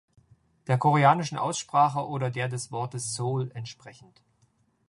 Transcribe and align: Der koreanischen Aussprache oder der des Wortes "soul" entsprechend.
Der 0.65 0.79
koreanischen 0.79 1.37
Aussprache 1.37 1.99
oder 2.07 2.31
der 2.31 2.47
des 2.49 2.71
Wortes 2.71 3.13
"soul" 3.13 3.51
entsprechend. 3.53 4.19